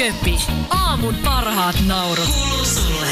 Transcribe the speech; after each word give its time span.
Köpi. 0.00 0.36
Aamun 0.70 1.14
parhaat 1.24 1.76
naurut. 1.86 2.26
Kuuluu 2.26 2.64
sulle. 2.64 3.06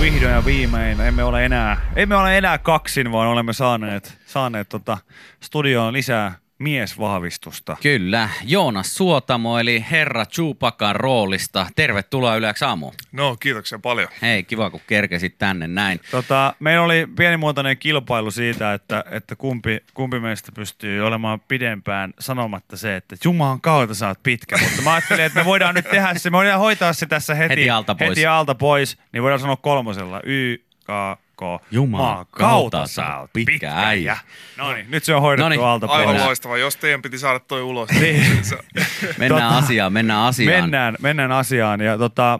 Vihdoin 0.00 0.32
ja 0.32 0.44
viimein 0.44 1.00
emme 1.00 1.24
ole 1.24 1.44
enää, 1.44 1.80
emme 1.96 2.16
ole 2.16 2.38
enää 2.38 2.58
kaksin, 2.58 3.12
vaan 3.12 3.28
olemme 3.28 3.52
saaneet, 3.52 4.18
saaneet 4.26 4.68
tota 4.68 4.98
studioon 5.40 5.92
lisää 5.92 6.43
miesvahvistusta. 6.58 7.76
Kyllä, 7.82 8.28
Joonas 8.44 8.94
Suotamo 8.94 9.58
eli 9.58 9.84
herra 9.90 10.26
Chupakan 10.26 10.96
roolista. 10.96 11.66
Tervetuloa 11.76 12.36
Yleäksi 12.36 12.64
aamu. 12.64 12.92
No, 13.12 13.36
kiitoksia 13.40 13.78
paljon. 13.78 14.08
Hei, 14.22 14.42
kiva 14.42 14.70
kun 14.70 14.80
kerkesit 14.86 15.38
tänne 15.38 15.66
näin. 15.66 16.00
Tota, 16.10 16.54
meillä 16.60 16.84
oli 16.84 17.08
pienimuotoinen 17.16 17.78
kilpailu 17.78 18.30
siitä, 18.30 18.74
että, 18.74 19.04
että 19.10 19.36
kumpi, 19.36 19.80
kumpi 19.94 20.20
meistä 20.20 20.52
pystyy 20.52 21.06
olemaan 21.06 21.40
pidempään 21.40 22.14
sanomatta 22.18 22.76
se, 22.76 22.96
että 22.96 23.16
Jumalan 23.24 23.60
kautta 23.60 24.08
oot 24.08 24.22
pitkä. 24.22 24.58
Mutta 24.58 24.82
mä 24.82 24.92
ajattelin, 24.92 25.24
että 25.24 25.38
me 25.40 25.44
voidaan 25.44 25.74
nyt 25.74 25.90
tehdä 25.90 26.14
se, 26.14 26.30
me 26.30 26.36
voidaan 26.36 26.60
hoitaa 26.60 26.92
se 26.92 27.06
tässä 27.06 27.34
heti, 27.34 27.50
Heti 27.50 27.70
alta 27.70 27.94
pois. 27.94 28.08
heti 28.10 28.26
alta 28.26 28.54
pois 28.54 28.98
niin 29.12 29.22
voidaan 29.22 29.40
sanoa 29.40 29.56
kolmosella. 29.56 30.20
Y, 30.24 30.56
K, 30.84 30.88
Jumalan 31.70 32.14
maa, 32.14 32.24
kautta 32.30 32.86
sä 32.86 33.16
oot 33.18 33.30
pitkä 33.32 33.72
äijä. 33.76 34.16
No 34.56 34.72
niin, 34.72 34.90
nyt 34.90 35.04
se 35.04 35.14
on 35.14 35.22
hoidettu 35.22 35.42
Noniin, 35.44 35.60
alta 35.64 35.86
pois. 35.86 35.98
Aivan 35.98 36.12
Mennään. 36.12 36.26
loistava. 36.26 36.58
Jos 36.58 36.76
teidän 36.76 37.02
piti 37.02 37.18
saada 37.18 37.38
toi 37.40 37.62
ulos, 37.62 37.88
Niin. 38.00 38.00
niin 38.20 38.42
Mennään 39.18 39.42
Tota, 39.52 39.58
asiaan, 39.58 39.92
mennään 39.92 40.20
asiaan. 40.20 40.62
Mennään, 40.62 40.96
mennään 41.00 41.32
asiaan. 41.32 41.80
Ja 41.80 41.98
tota, 41.98 42.38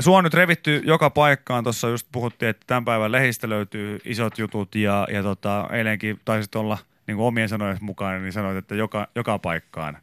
sua 0.00 0.18
on 0.18 0.24
nyt 0.24 0.34
revitty 0.34 0.82
joka 0.84 1.10
paikkaan. 1.10 1.64
Tuossa 1.64 1.88
just 1.88 2.06
puhuttiin, 2.12 2.50
että 2.50 2.64
tämän 2.66 2.84
päivän 2.84 3.12
lehistä 3.12 3.48
löytyy 3.48 3.98
isot 4.04 4.38
jutut 4.38 4.74
ja, 4.74 5.08
ja 5.12 5.22
tota, 5.22 5.68
eilenkin 5.72 6.20
taisit 6.24 6.54
olla 6.54 6.78
niin 7.06 7.16
kuin 7.16 7.26
omien 7.26 7.48
sanojen 7.48 7.78
mukaan, 7.80 8.22
niin 8.22 8.32
sanoit, 8.32 8.56
että 8.56 8.74
joka, 8.74 9.08
joka 9.14 9.38
paikkaan 9.38 9.98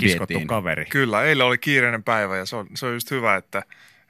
kiskottu 0.00 0.32
Vietiin. 0.34 0.48
kaveri. 0.48 0.84
Kyllä, 0.84 1.22
eilen 1.22 1.46
oli 1.46 1.58
kiireinen 1.58 2.02
päivä 2.02 2.36
ja 2.36 2.46
se 2.46 2.56
on, 2.56 2.66
se 2.74 2.86
on 2.86 2.92
just 2.92 3.10
hyvä, 3.10 3.36
että, 3.36 3.62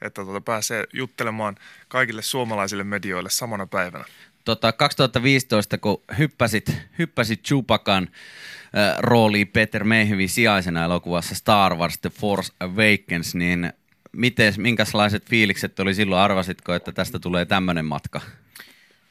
että 0.03 0.25
tuota 0.25 0.41
pääsee 0.41 0.85
juttelemaan 0.93 1.57
kaikille 1.89 2.23
suomalaisille 2.23 2.85
medioille 2.85 3.31
samana 3.31 3.67
päivänä. 3.67 4.05
Tota, 4.45 4.73
2015, 4.73 5.79
kun 5.79 6.03
hyppäsit, 6.19 6.77
hyppäsit 6.99 7.43
Chupakan 7.43 8.09
äh, 8.13 8.99
rooliin 8.99 9.49
Peter 9.49 9.85
Mayhevin 9.85 10.29
sijaisena 10.29 10.85
elokuvassa 10.85 11.35
Star 11.35 11.75
Wars 11.75 11.99
The 11.99 12.11
Force 12.11 12.53
Awakens, 12.61 13.35
niin 13.35 13.73
miten, 14.13 14.55
minkälaiset 14.57 15.29
fiilikset 15.31 15.81
oli 15.81 15.95
silloin? 15.95 16.23
Arvasitko, 16.23 16.75
että 16.75 16.93
tästä 16.93 17.19
tulee 17.19 17.45
tämmöinen 17.45 17.85
matka? 17.85 18.21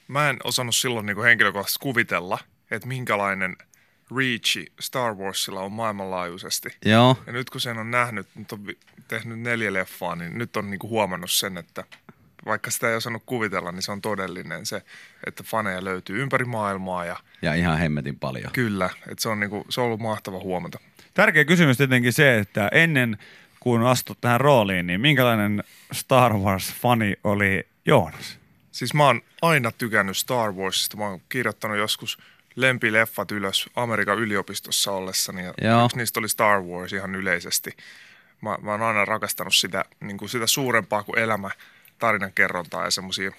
Mä 0.08 0.30
en 0.30 0.38
osannut 0.44 0.75
silloin 0.75 1.06
niin 1.06 1.23
henkilökohtaisesti 1.23 1.80
kuvitella, 1.81 2.39
että 2.72 2.88
minkälainen 2.88 3.56
reachi 4.17 4.72
Star 4.80 5.16
Warsilla 5.16 5.62
on 5.62 5.72
maailmanlaajuisesti. 5.72 6.70
Joo, 6.86 7.17
Ja 7.28 7.34
nyt 7.34 7.50
kun 7.50 7.62
sen 7.62 7.78
on 7.78 7.92
nähnyt, 7.92 8.28
nyt 8.36 8.52
on 8.52 8.68
tehnyt 9.08 9.40
neljä 9.40 9.73
leffaa, 9.73 10.16
niin 10.16 10.38
nyt 10.38 10.58
on 10.58 10.70
niinku 10.70 10.90
huomannut 10.90 11.31
sen, 11.31 11.58
että 11.58 11.84
vaikka 12.45 12.72
sitä 12.72 12.90
ei 12.90 12.95
osannut 12.95 13.23
kuvitella, 13.26 13.72
niin 13.72 13.81
se 13.81 13.92
on 13.92 14.02
todellinen 14.02 14.66
se, 14.66 14.81
että 15.28 15.44
faneja 15.44 15.84
löytyy 15.84 16.22
ympäri 16.22 16.45
maailmaa 16.45 17.06
ja 17.06 17.18
ja 17.42 17.53
ihan 17.53 17.78
hemmetin 17.78 18.20
paljon. 18.20 18.52
kyllä, 18.53 18.90
että 19.12 19.22
se 19.22 19.30
on, 19.30 19.40
niinku, 19.40 19.66
se 19.70 19.81
on 19.81 19.88
ollut 19.88 20.00
mahtava 20.00 20.40
huomata. 20.40 20.80
Tärkeä 21.14 21.46
kysymys 21.46 21.78
tietenkin 21.78 22.14
se, 22.14 22.38
että 22.38 22.70
ennen 22.72 23.18
kuin 23.59 23.81
astut 23.81 24.22
tähän 24.22 24.42
rooliin, 24.42 24.88
niin 24.88 25.02
minkälainen 25.02 25.64
Star 25.92 26.34
Wars-fani 26.34 27.14
oli 27.23 27.68
Joonas? 27.86 28.40
Siis 28.72 28.94
mä 28.94 29.06
oon 29.06 29.22
aina 29.42 29.72
tykännyt 29.72 30.18
Star 30.18 30.52
Warsista. 30.52 30.98
Mä 30.98 31.03
oon 31.03 31.22
kirjoittanut 31.30 31.78
joskus 31.78 32.18
lempileffat 32.55 33.31
ylös 33.31 33.69
Amerikan 33.75 34.19
yliopistossa 34.19 34.91
ollessani. 34.91 35.44
Ja 35.44 35.53
Joo. 35.61 35.85
yksi 35.85 35.97
niistä 35.97 36.19
oli 36.19 36.30
Star 36.30 36.61
Wars 36.61 36.94
ihan 36.94 37.16
yleisesti. 37.16 37.71
Mä, 38.41 38.57
mä 38.62 38.72
oon 38.72 38.81
aina 38.81 39.06
rakastanut 39.06 39.56
sitä, 39.56 39.85
niin 40.00 40.17
kuin 40.17 40.29
sitä 40.29 40.47
suurempaa 40.47 41.03
kuin 41.03 41.19
elämä, 41.19 41.50
tarinankerrontaa 42.00 42.85
ja 42.85 42.91
semmoisia 42.91 43.31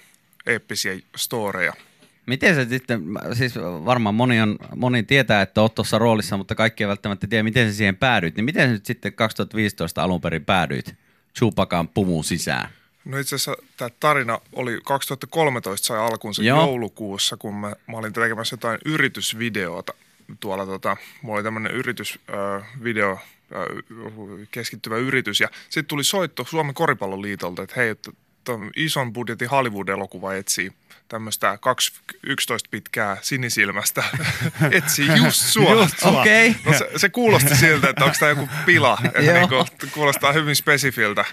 eeppisiä 0.45 0.93
storeja. 1.15 1.73
Miten 2.25 2.55
se 2.55 2.65
sitten, 2.65 3.03
siis 3.33 3.55
varmaan 3.85 4.15
moni, 4.15 4.41
on, 4.41 4.57
moni 4.75 5.03
tietää, 5.03 5.41
että 5.41 5.61
oot 5.61 5.75
tuossa 5.75 5.97
roolissa, 5.97 6.37
mutta 6.37 6.55
kaikki 6.55 6.83
ei 6.83 6.87
välttämättä 6.87 7.27
tiedä, 7.27 7.43
miten 7.43 7.71
se 7.71 7.77
siihen 7.77 7.97
päädyit. 7.97 8.35
Niin 8.35 8.45
miten 8.45 8.67
sä 8.67 8.73
nyt 8.73 8.85
sitten 8.85 9.13
2015 9.13 10.03
alun 10.03 10.21
perin 10.21 10.45
päädyit 10.45 10.95
Chupakan 11.37 11.87
pumun 11.87 12.23
sisään? 12.23 12.69
No 13.05 13.17
itse 13.17 13.35
asiassa 13.35 13.63
tämä 13.77 13.89
tarina 13.99 14.39
oli 14.53 14.81
2013 14.83 15.87
sai 15.87 15.97
alkunsa 15.99 16.43
Joo. 16.43 16.57
Joulukuussa, 16.57 17.37
kun 17.37 17.55
mä, 17.55 17.67
mä 17.87 17.97
olin 17.97 18.13
tekemässä 18.13 18.53
jotain 18.53 18.79
yritysvideota. 18.85 19.93
Tuolla 20.39 20.65
tota, 20.65 20.97
mulla 21.21 21.35
oli 21.35 21.43
tämmöinen 21.43 21.71
yritysvideo, 21.71 23.19
keskittyvä 24.51 24.97
yritys. 24.97 25.39
Ja 25.39 25.49
sitten 25.63 25.85
tuli 25.85 26.03
soitto 26.03 26.45
Suomen 26.49 26.73
koripalloliitolta, 26.75 27.63
että 27.63 27.75
hei, 27.75 27.89
että 27.89 28.11
ton 28.43 28.71
ison 28.75 29.13
budjetin 29.13 29.49
Hollywood-elokuva 29.49 30.33
etsii 30.33 30.71
tämmöistä 31.07 31.57
11 32.23 32.69
pitkää 32.71 33.17
sinisilmästä, 33.21 34.03
etsii 34.71 35.07
just 35.25 35.41
sua. 35.41 35.71
Just 35.71 35.99
sua. 35.99 36.21
Okei. 36.21 36.55
No 36.65 36.77
se, 36.77 36.89
se 36.95 37.09
kuulosti 37.09 37.55
siltä, 37.55 37.89
että 37.89 38.05
onko 38.05 38.17
tämä 38.19 38.29
joku 38.29 38.49
pila, 38.65 38.97
että 39.05 39.21
Joo. 39.21 39.33
niinku, 39.33 39.87
kuulostaa 39.93 40.31
hyvin 40.31 40.55
spesifiltä. 40.55 41.25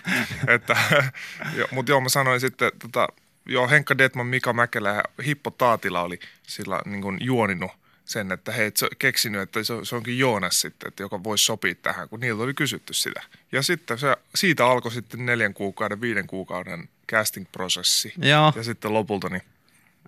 Että, 0.46 0.76
jo, 1.58 1.68
mutta 1.70 1.92
joo, 1.92 2.00
mä 2.00 2.08
sanoin 2.08 2.40
sitten, 2.40 2.72
tota, 2.78 3.08
joo, 3.46 3.68
Henkka 3.68 3.98
Detman, 3.98 4.26
Mika 4.26 4.52
Mäkelä 4.52 4.88
ja 4.88 5.02
Hippo 5.24 5.50
Taatila 5.50 6.02
oli 6.02 6.20
sillä 6.42 6.80
niin 6.84 7.02
kuin 7.02 7.18
juoninut 7.20 7.70
sen, 8.04 8.32
että 8.32 8.52
hei, 8.52 8.66
et 8.66 8.76
se, 8.76 8.88
keksinyt, 8.98 9.40
että 9.40 9.62
se, 9.62 9.74
se 9.82 9.96
onkin 9.96 10.18
Joonas 10.18 10.60
sitten, 10.60 10.88
että 10.88 11.02
joka 11.02 11.24
voisi 11.24 11.44
sopia 11.44 11.74
tähän, 11.74 12.08
kun 12.08 12.20
niiltä 12.20 12.42
oli 12.42 12.54
kysytty 12.54 12.94
sitä. 12.94 13.22
Ja 13.52 13.62
sitten 13.62 13.98
se, 13.98 14.16
siitä 14.34 14.66
alkoi 14.66 14.92
sitten 14.92 15.26
neljän 15.26 15.54
kuukauden, 15.54 16.00
viiden 16.00 16.26
kuukauden 16.26 16.88
casting-prosessi. 17.12 18.12
Joo. 18.18 18.52
Ja 18.56 18.62
sitten 18.62 18.94
lopulta 18.94 19.28
niin 19.28 19.42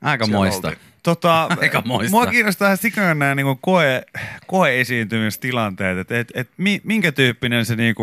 Aika 0.02 0.24
siellä 0.24 0.38
moista. 0.38 0.68
oltiin. 0.68 0.82
Tota, 1.02 1.42
Aika 1.60 1.82
moista. 1.86 2.10
mua 2.10 2.26
kiinnostaa 2.26 2.68
ihan 2.68 2.76
sikana 2.76 3.14
nämä 3.14 3.34
niinku 3.34 3.58
koe, 3.62 4.02
koeesiintymistilanteet, 4.46 5.98
että 5.98 6.18
et, 6.18 6.28
et, 6.34 6.50
mi, 6.56 6.80
minkä 6.84 7.12
tyyppinen 7.12 7.64
se 7.64 7.76
niinku 7.76 8.02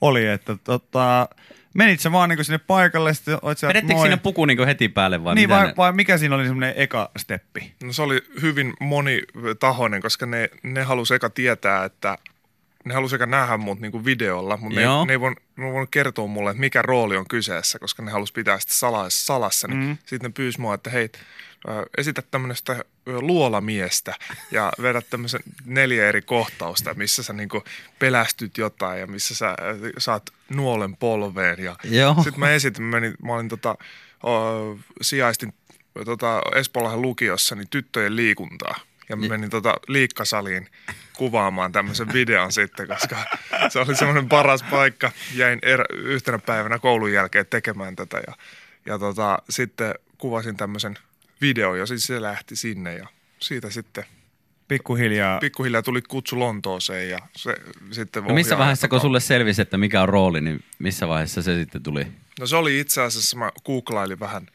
oli, 0.00 0.26
että 0.26 0.56
tota, 0.64 1.28
menit 1.74 2.00
sä 2.00 2.12
vaan 2.12 2.28
niinku 2.28 2.44
sinne 2.44 2.58
paikalle, 2.58 3.14
sitten 3.14 3.38
oot 3.42 3.58
sä, 3.58 3.68
Vedettekö 3.68 3.94
moi. 3.94 4.04
sinne 4.04 4.16
puku 4.16 4.44
niin 4.44 4.66
heti 4.66 4.88
päälle 4.88 5.24
vai 5.24 5.34
niin, 5.34 5.48
mitä 5.48 5.58
vai, 5.60 5.66
ne- 5.66 5.74
vai, 5.76 5.92
mikä 5.92 6.18
siinä 6.18 6.34
oli 6.34 6.44
semmoinen 6.44 6.74
eka 6.76 7.10
steppi? 7.16 7.72
No 7.82 7.92
se 7.92 8.02
oli 8.02 8.20
hyvin 8.42 8.72
monitahoinen, 8.80 10.02
koska 10.02 10.26
ne, 10.26 10.50
ne 10.62 10.82
halusi 10.82 11.14
eka 11.14 11.30
tietää, 11.30 11.84
että 11.84 12.18
ne 12.84 12.94
halusi 12.94 13.14
eka 13.16 13.26
nähdä 13.26 13.56
mut 13.56 13.80
niinku 13.80 14.04
videolla, 14.04 14.56
mutta 14.56 14.80
ne, 14.80 14.82
Joo. 14.84 15.00
ei- 15.00 15.06
ne 15.06 15.12
ei 15.12 15.20
voinut, 15.20 15.38
ne 15.56 15.72
voinut 15.72 15.90
kertoa 15.90 16.26
mulle, 16.26 16.50
että 16.50 16.60
mikä 16.60 16.82
rooli 16.82 17.16
on 17.16 17.28
kyseessä, 17.28 17.78
koska 17.78 18.02
ne 18.02 18.10
halusi 18.10 18.32
pitää 18.32 18.60
sitä 18.60 18.74
salassa. 18.74 19.24
salassa 19.26 19.68
niin 19.68 19.78
Mm. 19.80 19.96
Sitten 20.06 20.30
ne 20.30 20.32
pyysi 20.36 20.60
mua, 20.60 20.74
että 20.74 20.90
hei, 20.90 21.08
esitä 21.98 22.22
tämmöistä 22.30 22.84
luolamiestä 23.06 24.14
ja 24.50 24.72
vedä 24.82 25.02
tämmöisen 25.10 25.40
neljä 25.64 26.08
eri 26.08 26.22
kohtausta, 26.22 26.94
missä 26.94 27.22
sä 27.22 27.32
niinku 27.32 27.64
pelästyt 27.98 28.58
jotain 28.58 29.00
ja 29.00 29.06
missä 29.06 29.34
sä 29.34 29.54
saat 29.98 30.30
nuolen 30.48 30.96
polveen. 30.96 31.58
Ja 31.64 31.76
sitten 32.24 32.40
mä 32.40 32.50
esitin, 32.50 32.82
mä, 32.82 32.90
menin, 33.00 33.14
mä 33.24 33.34
olin 33.34 33.48
tota, 33.48 33.76
o, 34.26 34.30
sijaistin 35.02 35.54
tota 36.04 36.42
Espoolahan 36.54 37.02
lukiossa 37.02 37.54
niin 37.54 37.68
tyttöjen 37.70 38.16
liikuntaa. 38.16 38.74
Ja 39.10 39.16
mä 39.16 39.28
menin 39.28 39.50
tota 39.50 39.74
liikkasaliin 39.88 40.66
kuvaamaan 41.16 41.72
tämmöisen 41.72 42.12
videon 42.12 42.52
sitten, 42.52 42.88
koska 42.88 43.16
se 43.68 43.78
oli 43.78 43.96
semmoinen 43.96 44.28
paras 44.28 44.62
paikka. 44.62 45.12
Jäin 45.34 45.58
erä, 45.62 45.84
yhtenä 45.94 46.38
päivänä 46.38 46.78
koulun 46.78 47.12
jälkeen 47.12 47.46
tekemään 47.46 47.96
tätä 47.96 48.22
ja, 48.26 48.34
ja 48.86 48.98
tota, 48.98 49.38
sitten 49.50 49.94
kuvasin 50.18 50.56
tämmöisen 50.56 50.98
videon 51.40 51.78
ja 51.78 51.86
sitten 51.86 52.06
se 52.16 52.22
lähti 52.22 52.56
sinne 52.56 52.94
ja 52.94 53.06
siitä 53.38 53.70
sitten 53.70 54.04
Pikkuhiljaa. 54.68 55.38
pikkuhiljaa 55.38 55.82
tuli 55.82 56.02
kutsu 56.02 56.38
Lontooseen 56.38 57.10
ja 57.10 57.18
se 57.36 57.56
sitten 57.90 58.24
No 58.24 58.34
missä 58.34 58.58
vaiheessa, 58.58 58.88
kun 58.88 59.00
sulle 59.00 59.20
selvisi, 59.20 59.62
että 59.62 59.78
mikä 59.78 60.02
on 60.02 60.08
rooli, 60.08 60.40
niin 60.40 60.64
missä 60.78 61.08
vaiheessa 61.08 61.42
se 61.42 61.54
sitten 61.54 61.82
tuli? 61.82 62.06
No 62.40 62.46
se 62.46 62.56
oli 62.56 62.80
itse 62.80 63.02
asiassa, 63.02 63.36
mä 63.36 63.50
googlailin 63.66 64.20
vähän 64.20 64.46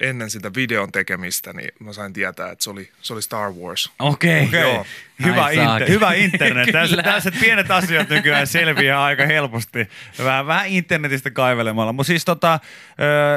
ennen 0.00 0.30
sitä 0.30 0.50
videon 0.54 0.92
tekemistä, 0.92 1.52
niin 1.52 1.70
mä 1.80 1.92
sain 1.92 2.12
tietää, 2.12 2.50
että 2.50 2.64
se 2.64 2.70
oli, 2.70 2.90
se 3.02 3.12
oli 3.12 3.22
Star 3.22 3.52
Wars. 3.52 3.92
Okei. 3.98 4.44
Okei, 4.44 4.60
Joo. 4.60 4.86
hyvä, 5.24 5.50
inter, 5.50 5.88
hyvä 5.88 6.12
internet. 6.12 6.68
Tässä 7.02 7.32
pienet 7.40 7.70
asiat 7.70 8.08
nykyään 8.08 8.46
selviää 8.46 9.04
aika 9.04 9.26
helposti. 9.26 9.88
Vähän, 10.24 10.46
vähän 10.46 10.66
internetistä 10.66 11.30
kaivelemalla. 11.30 11.92
Mutta 11.92 12.06
siis 12.06 12.24
tota, 12.24 12.60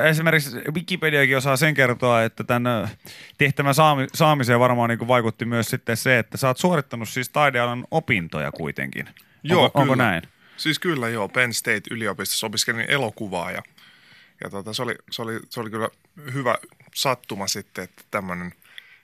esimerkiksi 0.10 0.58
Wikipediakin 0.74 1.38
osaa 1.38 1.58
sen 1.58 1.74
kertoa, 1.74 2.24
että 2.24 2.44
tämän 2.44 2.88
tehtävän 3.38 3.76
saami, 3.76 4.08
saamiseen 4.14 4.60
varmaan 4.60 4.90
niin 4.90 5.08
vaikutti 5.08 5.46
myös 5.46 5.68
sitten 5.68 5.98
se, 5.98 6.20
että 6.20 6.38
sä 6.38 6.48
oot 6.48 6.58
suorittanut 6.58 7.10
siis 7.10 7.30
taidealan 7.30 7.86
opintoja 7.92 8.52
kuitenkin. 8.52 9.06
Joo, 9.44 9.64
onko, 9.64 9.80
onko 9.80 9.94
kyllä. 9.94 10.04
näin? 10.04 10.22
Siis 10.58 10.80
kyllä 10.80 11.10
joo, 11.10 11.30
Penn 11.30 11.54
State 11.54 11.82
yliopistossa 11.92 12.48
opiskelin 12.48 12.86
elokuvaa 12.88 13.52
ja, 13.52 13.62
ja 14.44 14.50
tota, 14.50 14.74
se, 14.74 14.82
oli, 14.84 14.96
se, 15.12 15.22
oli, 15.22 15.40
se 15.50 15.60
oli 15.60 15.70
kyllä 15.70 15.90
hyvä 16.34 16.56
sattuma 16.96 17.48
sitten, 17.48 17.84
että 17.84 18.04
tämmöinen 18.12 18.54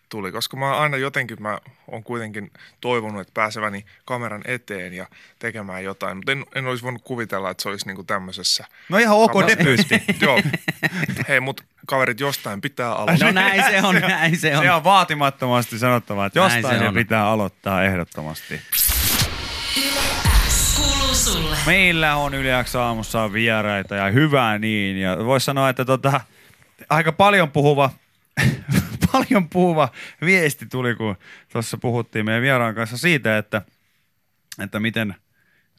tuli, 0.10 0.32
koska 0.32 0.58
mä 0.58 0.78
aina 0.78 0.98
jotenkin 0.98 1.42
mä 1.42 1.60
on 1.88 2.04
kuitenkin 2.04 2.52
toivonut, 2.82 3.22
että 3.22 3.32
pääseväni 3.34 3.86
kameran 4.06 4.42
eteen 4.46 4.94
ja 4.94 5.08
tekemään 5.40 5.84
jotain, 5.84 6.18
mutta 6.18 6.32
en, 6.32 6.46
en 6.56 6.68
olisi 6.68 6.84
voinut 6.84 7.02
kuvitella, 7.02 7.50
että 7.50 7.64
se 7.64 7.70
olisi 7.70 7.86
niinku 7.88 8.04
tämmöisessä. 8.04 8.66
No 8.90 8.98
ihan 8.98 9.18
ok 9.18 9.32
Kamera- 9.32 9.48
debyytti. 9.48 10.04
Joo. 10.26 10.42
Hei, 11.28 11.40
mutta 11.40 11.64
kaverit, 11.88 12.20
jostain 12.20 12.62
pitää 12.62 12.94
aloittaa. 12.96 13.28
No 13.28 13.32
näin 13.34 13.64
se 13.72 13.82
on, 13.88 13.96
näin 13.96 14.38
se 14.38 14.58
on. 14.58 14.64
Se 14.64 14.72
on 14.72 14.84
vaatimattomasti 14.84 15.80
sanottava, 15.80 16.26
että 16.26 16.40
Näin 16.40 16.54
jostain 16.54 16.76
se 16.76 16.80
se 16.84 16.88
on. 16.88 16.94
pitää 16.94 17.28
aloittaa 17.28 17.84
ehdottomasti. 17.84 18.62
Sulle. 21.34 21.58
Meillä 21.66 22.16
on 22.16 22.34
Yle 22.34 22.64
X 22.64 22.76
aamussa 22.76 23.34
vieraita 23.34 23.96
ja 23.96 24.12
hyvää 24.12 24.60
niin. 24.60 24.98
Ja 24.98 25.18
voisi 25.26 25.46
sanoa, 25.46 25.70
että 25.70 25.86
tota, 25.86 26.22
aika 26.90 27.12
paljon 27.12 27.52
puhuva, 27.52 27.90
paljon 29.12 29.50
puhuva 29.50 29.90
viesti 30.22 30.66
tuli, 30.66 30.96
kun 30.96 31.16
tuossa 31.52 31.78
puhuttiin 31.78 32.26
meidän 32.26 32.42
vieraan 32.42 32.76
kanssa 32.76 32.98
siitä, 32.98 33.38
että, 33.38 33.62
että 34.64 34.80
miten, 34.80 35.16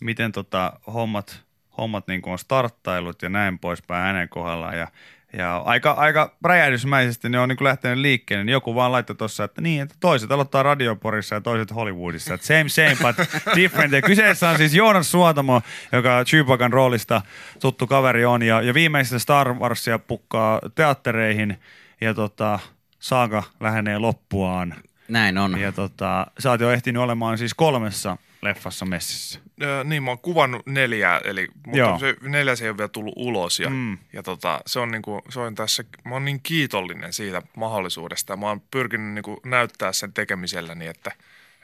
miten 0.00 0.32
tota 0.32 0.73
hommat, 0.87 1.43
hommat 1.79 2.06
niin 2.06 2.23
kuin 2.23 2.32
on 2.32 2.38
starttailut 2.38 3.23
ja 3.23 3.29
näin 3.29 3.58
poispäin 3.58 4.05
hänen 4.05 4.29
kohdallaan. 4.29 4.79
Ja, 4.79 4.88
ja 5.32 5.56
aika, 5.56 5.91
aika 5.91 6.37
räjähdysmäisesti 6.44 7.29
ne 7.29 7.38
on 7.41 7.49
niin 7.49 7.59
lähtenyt 7.61 7.99
liikkeelle. 7.99 8.44
Niin 8.44 8.53
joku 8.53 8.75
vaan 8.75 8.93
laittoi 8.93 9.17
tuossa, 9.17 9.44
että 9.44 9.61
niin, 9.61 9.82
että 9.82 9.94
toiset 10.00 10.32
aloittaa 10.32 10.62
radioporissa 10.62 11.35
ja 11.35 11.41
toiset 11.41 11.75
Hollywoodissa. 11.75 12.35
Että 12.35 12.47
same, 12.47 12.69
same, 12.69 12.97
but 13.03 13.27
different. 13.56 13.93
Ja 13.93 14.03
kyseessä 14.03 14.49
on 14.49 14.56
siis 14.56 14.75
Joonas 14.75 15.11
Suotamo, 15.11 15.62
joka 15.93 16.25
Chewbacan 16.25 16.73
roolista 16.73 17.23
tuttu 17.61 17.87
kaveri 17.87 18.25
on. 18.25 18.43
Ja, 18.43 18.62
ja 18.62 18.75
viimeistä 18.75 19.19
Star 19.19 19.55
Warsia 19.55 19.99
pukkaa 19.99 20.61
teattereihin 20.75 21.61
ja 22.00 22.15
tota, 22.15 22.59
saaga 22.99 23.43
lähenee 23.61 23.99
loppuaan. 23.99 24.75
Näin 25.09 25.38
on. 25.38 25.61
Ja 25.61 25.73
tota, 25.73 26.27
sä 26.38 26.50
oot 26.50 26.61
jo 26.61 26.71
ehtinyt 26.71 27.03
olemaan 27.03 27.38
siis 27.38 27.55
kolmessa 27.55 28.17
leffassa 28.43 28.87
messissä. 28.87 29.41
Niin, 29.84 30.02
mä 30.02 30.10
oon 30.10 30.18
kuvannut 30.18 30.66
neljää, 30.66 31.20
eli, 31.24 31.48
mutta 31.66 31.78
Joo. 31.78 31.98
se 31.98 32.16
neljäs 32.22 32.62
ei 32.62 32.68
ole 32.68 32.76
vielä 32.78 32.88
tullut 32.88 33.14
ulos. 33.16 33.60
Ja, 33.60 33.70
Mm. 33.70 33.98
ja 34.12 34.22
tota, 34.22 34.60
se 34.66 34.80
on 34.80 34.90
niinku, 34.90 35.22
se 35.28 35.40
on 35.40 35.54
tässä, 35.54 35.84
mä 36.04 36.14
oon 36.14 36.24
niin 36.24 36.40
kiitollinen 36.42 37.12
siitä 37.12 37.42
mahdollisuudesta. 37.56 38.36
Mä 38.36 38.46
oon 38.48 38.60
pyrkinyt 38.70 39.14
niinku 39.14 39.40
näyttää 39.44 39.92
sen 39.92 40.12
tekemiselläni, 40.12 40.86
että, 40.86 41.12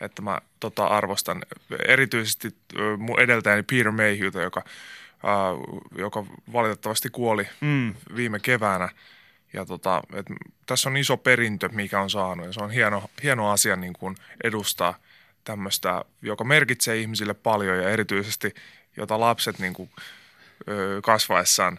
että 0.00 0.22
mä 0.22 0.40
tota, 0.60 0.87
arvostan 0.87 1.43
erityisesti 1.88 2.56
mun 2.98 3.20
edeltäjäni 3.20 3.62
Peter 3.62 3.90
Mayhewta, 3.93 4.43
joka, 4.43 4.62
äh, 5.25 5.78
joka 5.98 6.25
valitettavasti 6.52 7.10
kuoli 7.10 7.48
Mm. 7.60 7.94
viime 8.16 8.40
keväänä. 8.40 8.88
Ja 9.52 9.64
tota, 9.64 10.02
et 10.14 10.26
tässä 10.66 10.88
on 10.88 10.96
iso 10.96 11.16
perintö, 11.16 11.69
mikä 11.69 12.00
on 12.00 12.10
saanut 12.10 12.46
ja 12.46 12.52
se 12.52 12.60
on 12.62 12.70
hieno, 12.70 13.10
hieno 13.22 13.50
asia 13.50 13.76
niin 13.76 13.93
kuin 13.93 14.16
edustaa 14.44 14.94
tämmöistä, 15.46 16.04
joka 16.22 16.44
merkitsee 16.44 16.96
ihmisille 16.96 17.34
paljon 17.34 17.78
ja 17.78 17.90
erityisesti 17.90 18.54
jota 18.96 19.20
lapset 19.20 19.58
niin 19.58 19.72
kuin, 19.72 19.90
ö, 20.69 21.00
kasvaessaan 21.02 21.78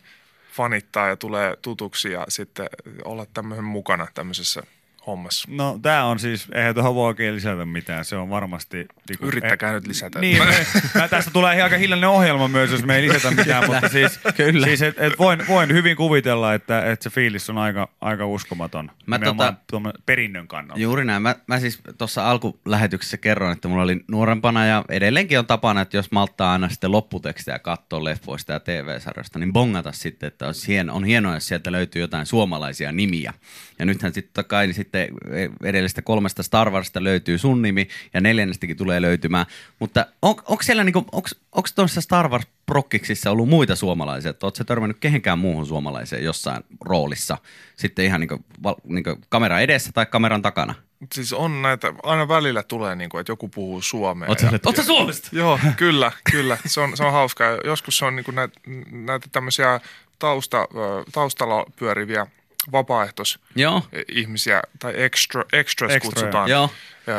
fanittaa 0.53 1.07
ja 1.07 1.15
tulee 1.15 1.57
tutuksi 1.61 2.11
ja 2.11 2.25
sitten 2.29 2.69
olla 3.03 3.25
tämmöisen 3.33 3.63
mukana 3.63 4.07
tämmöisessä 4.13 4.63
hommassa. 5.07 5.47
No 5.51 5.79
tää 5.81 6.05
on 6.05 6.19
siis, 6.19 6.47
eihän 6.53 6.73
tuohon 6.73 6.95
voi 6.95 7.07
oikein 7.07 7.35
lisätä 7.35 7.65
mitään, 7.65 8.05
se 8.05 8.15
on 8.15 8.29
varmasti... 8.29 8.77
Niinku, 9.09 9.25
Yrittäkää 9.25 9.73
nyt 9.73 9.87
lisätä. 9.87 10.19
Niin, 10.19 10.37
me, 10.37 10.65
mä, 10.99 11.07
tästä 11.07 11.31
tulee 11.31 11.63
aika 11.63 11.77
hiljainen 11.77 12.09
ohjelma 12.09 12.47
myös, 12.47 12.71
jos 12.71 12.85
me 12.85 12.95
ei 12.95 13.01
lisätä 13.01 13.31
mitään, 13.31 13.63
mutta 13.67 13.89
siis, 13.89 14.19
Kyllä. 14.37 14.67
siis 14.67 14.81
et, 14.81 14.95
et 14.97 15.19
voin, 15.19 15.47
voin 15.47 15.73
hyvin 15.73 15.95
kuvitella, 15.95 16.53
että, 16.53 16.91
että 16.91 17.03
se 17.03 17.09
fiilis 17.09 17.49
on 17.49 17.57
aika, 17.57 17.89
aika 18.01 18.25
uskomaton. 18.25 18.91
Mä 19.05 19.17
tota- 19.17 19.91
perinnön 20.05 20.47
kannalta. 20.47 20.81
Juuri 20.81 21.05
näin. 21.05 21.21
Mä, 21.21 21.35
mä 21.47 21.59
siis 21.59 21.79
tuossa 21.97 22.31
alkulähetyksessä 22.31 23.17
kerroin, 23.17 23.51
että 23.51 23.67
mulla 23.67 23.83
oli 23.83 24.03
nuorempana 24.07 24.65
ja 24.65 24.85
edelleenkin 24.89 25.39
on 25.39 25.45
tapana, 25.45 25.81
että 25.81 25.97
jos 25.97 26.11
malttaa 26.11 26.51
aina 26.51 26.69
sitten 26.69 26.91
lopputekstejä 26.91 27.59
katsoa 27.59 28.03
leffoista 28.03 28.53
ja 28.53 28.59
TV-sarjoista, 28.59 29.39
niin 29.39 29.53
bongata 29.53 29.91
sitten, 29.91 30.27
että 30.27 30.45
olisi 30.45 30.67
hieno, 30.67 30.95
on 30.95 31.03
hienoa, 31.03 31.33
jos 31.33 31.47
sieltä 31.47 31.71
löytyy 31.71 32.01
jotain 32.01 32.25
suomalaisia 32.25 32.91
nimiä. 32.91 33.33
Ja 33.79 33.85
nythän 33.85 34.13
sitten 34.13 34.33
totta 34.33 34.49
kai 34.49 34.67
niin 34.67 34.75
sitten 34.97 35.57
edellistä 35.63 36.01
kolmesta 36.01 36.43
Star 36.43 36.69
Warsista 36.69 37.03
löytyy 37.03 37.37
sun 37.37 37.61
nimi 37.61 37.87
ja 38.13 38.21
neljännestäkin 38.21 38.77
tulee 38.77 39.01
löytymään. 39.01 39.45
Mutta 39.79 40.05
on, 40.21 40.35
onko 40.45 40.63
siellä 40.63 40.83
niinku, 40.83 41.05
onko 41.51 41.69
tuossa 41.75 42.01
Star 42.01 42.29
Wars 42.29 42.47
prokkiksissa 42.65 43.31
ollut 43.31 43.49
muita 43.49 43.75
suomalaisia? 43.75 44.33
Oletko 44.43 44.63
törmännyt 44.63 44.97
kehenkään 44.99 45.39
muuhun 45.39 45.65
suomalaiseen 45.65 46.23
jossain 46.23 46.63
roolissa? 46.85 47.37
Sitten 47.75 48.05
ihan 48.05 48.19
niinku, 48.19 48.39
val, 48.63 48.75
niinku 48.83 49.15
kamera 49.29 49.59
edessä 49.59 49.91
tai 49.93 50.05
kameran 50.05 50.41
takana? 50.41 50.75
Siis 51.13 51.33
on 51.33 51.61
näitä, 51.61 51.93
aina 52.03 52.27
välillä 52.27 52.63
tulee, 52.63 52.95
niin 52.95 53.09
kuin, 53.09 53.21
että 53.21 53.31
joku 53.31 53.49
puhuu 53.49 53.81
suomea. 53.81 54.29
Oletko 54.29 54.69
ja- 54.69 54.75
sä 54.75 54.83
Suomesta? 54.83 55.29
Joo, 55.31 55.59
kyllä, 55.77 56.11
kyllä. 56.31 56.57
Se 56.65 56.79
on, 56.81 56.97
se 56.97 57.03
on 57.03 57.11
hauskaa. 57.11 57.49
Joskus 57.65 57.97
se 57.97 58.05
on 58.05 58.15
niin 58.15 58.25
näitä, 58.35 58.59
näitä 58.91 59.27
tämmöisiä 59.31 59.79
tausta, 60.19 60.67
taustalla 61.11 61.65
pyöriviä 61.79 62.27
vapaaehtoisihmisiä 62.71 64.53
Joo. 64.55 64.61
tai 64.79 64.93
extra, 64.95 65.43
extras 65.53 65.91
Extra, 65.91 66.09
kutsutaan. 66.09 66.49
Joo. 66.49 66.69
Ja, 67.07 67.15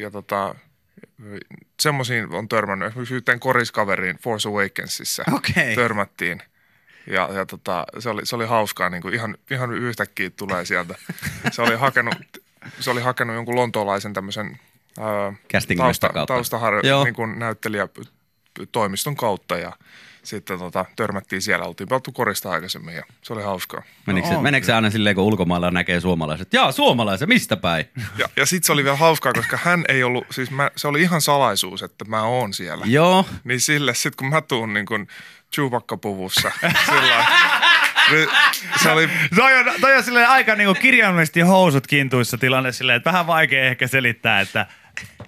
ja 0.00 0.10
tota, 0.10 0.54
semmoisiin 1.80 2.34
on 2.34 2.48
törmännyt. 2.48 2.88
Esimerkiksi 2.88 3.14
yhteen 3.14 3.40
koriskaveriin 3.40 4.16
Force 4.16 4.48
Awakensissa 4.48 5.24
Okei. 5.32 5.74
törmättiin. 5.74 6.42
Ja, 7.06 7.28
ja 7.32 7.46
tota, 7.46 7.86
se, 7.98 8.08
oli, 8.08 8.26
se 8.26 8.36
oli 8.36 8.46
hauskaa, 8.46 8.90
niin 8.90 9.02
kuin 9.02 9.14
ihan, 9.14 9.36
ihan 9.50 9.72
yhtäkkiä 9.72 10.30
tulee 10.30 10.64
sieltä. 10.64 10.94
Se 11.52 11.62
oli 11.62 11.76
hakenut, 11.76 12.14
se 12.80 12.90
oli 12.90 13.00
hakenut 13.00 13.36
jonkun 13.36 13.56
lontoolaisen 13.56 14.12
tämmöisen 14.12 14.58
ää, 14.98 15.32
Casting-mestan 15.52 16.12
kautta. 16.12 16.34
taustahar, 16.34 16.86
Joo. 16.86 17.04
niin 17.04 17.14
kuin 17.14 17.38
näyttelijä 17.38 17.88
toimiston 18.72 19.16
kautta 19.16 19.56
ja 19.56 19.72
sitten 20.22 20.58
tota, 20.58 20.84
törmättiin 20.96 21.42
siellä, 21.42 21.64
oltiin 21.64 21.88
pelattu 21.88 22.12
korista 22.12 22.50
aikaisemmin 22.50 22.94
ja 22.94 23.02
se 23.22 23.32
oli 23.32 23.42
hauskaa. 23.42 23.82
Menikö, 24.06 24.28
No 24.28 24.60
se, 24.62 24.72
aina 24.72 24.90
silleen, 24.90 25.16
kun 25.16 25.24
ulkomailla 25.24 25.70
näkee 25.70 26.00
suomalaiset? 26.00 26.52
Jaa, 26.52 26.72
suomalaiset, 26.72 27.28
mistä 27.28 27.56
päin? 27.56 27.84
Ja, 28.18 28.28
ja 28.36 28.46
sitten 28.46 28.66
se 28.66 28.72
oli 28.72 28.84
vielä 28.84 28.96
hauskaa, 28.96 29.32
koska 29.32 29.58
hän 29.62 29.84
ei 29.88 30.02
ollut, 30.02 30.26
siis 30.30 30.50
mä, 30.50 30.70
se 30.76 30.88
oli 30.88 31.02
ihan 31.02 31.20
salaisuus, 31.20 31.82
että 31.82 32.04
mä 32.04 32.22
oon 32.22 32.54
siellä. 32.54 32.84
Joo. 32.88 33.26
Niin 33.44 33.60
sille, 33.60 33.94
sit 33.94 34.16
kun 34.16 34.28
mä 34.28 34.40
tuun 34.40 34.74
niin 34.74 34.86
kuin 34.86 35.08
Chewbacca-puvussa, 35.56 36.52
sillä 36.86 37.26
niin 38.10 38.28
se 38.82 38.90
oli, 38.90 39.08
Toi 39.36 39.58
on, 39.58 39.72
toi 39.80 39.96
on 39.96 40.04
silleen 40.04 40.28
aika 40.28 40.54
niinku 40.54 40.74
kirjaimellisesti 40.74 41.40
housut 41.40 41.86
kintuissa 41.86 42.38
tilanne 42.38 42.72
silleen, 42.72 42.96
että 42.96 43.10
vähän 43.10 43.26
vaikea 43.26 43.64
ehkä 43.64 43.86
selittää, 43.86 44.40
että 44.40 44.66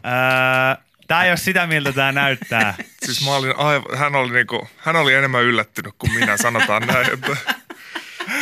ää, 0.03 0.79
tää 1.09 1.25
ei 1.25 1.31
ole 1.31 1.37
sitä, 1.37 1.67
miltä 1.67 1.93
tää 1.93 2.13
näyttää. 2.13 2.75
siis 3.07 3.25
mä 3.25 3.35
olin 3.37 3.57
aivan, 3.57 3.99
hän 3.99 4.15
oli, 4.15 4.33
niin 4.33 4.47
kuin, 4.47 4.69
hän 4.77 4.97
oli 4.97 5.15
enemmän 5.15 5.43
yllättynyt 5.43 5.95
kuin 5.99 6.13
minä, 6.13 6.37
sanotaan 6.37 6.83
näin. 6.93 7.13
Että 7.13 7.37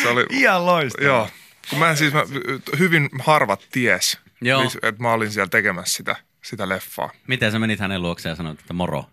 se 0.02 0.09
oli, 0.09 0.26
Ihan 0.31 0.66
loistavaa. 0.66 1.07
joo. 1.07 1.28
Kun 1.71 1.78
mä 1.78 1.95
siis, 1.95 2.12
mä, 2.12 2.23
hyvin 2.78 3.09
harvat 3.21 3.66
ties, 3.73 4.19
Joo. 4.40 4.62
että 4.83 5.02
mä 5.02 5.12
olin 5.12 5.31
siellä 5.33 5.49
tekemässä 5.49 5.97
sitä, 5.97 6.16
sitä 6.42 6.69
leffaa. 6.69 7.11
Miten 7.26 7.52
sä 7.52 7.59
menit 7.59 7.81
hänen 7.81 8.02
luokseen 8.02 8.31
ja 8.31 8.37
sanoit, 8.37 8.61
että 8.61 8.73
moro? 8.73 9.04